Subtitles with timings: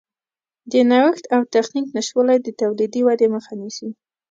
[0.71, 3.89] د نوښت او تخنیک نشتوالی د تولیدي ودې مخه نیسي.